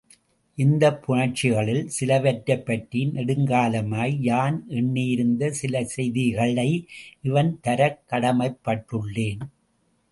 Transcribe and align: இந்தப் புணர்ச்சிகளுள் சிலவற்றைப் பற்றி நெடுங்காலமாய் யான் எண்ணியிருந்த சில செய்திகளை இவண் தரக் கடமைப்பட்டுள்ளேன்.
இந்தப் 0.57 1.03
புணர்ச்சிகளுள் 1.03 1.83
சிலவற்றைப் 1.97 2.65
பற்றி 2.65 3.01
நெடுங்காலமாய் 3.13 4.17
யான் 4.21 4.57
எண்ணியிருந்த 4.71 5.51
சில 5.51 5.83
செய்திகளை 5.95 6.69
இவண் 7.21 7.59
தரக் 7.67 8.03
கடமைப்பட்டுள்ளேன். 8.09 9.43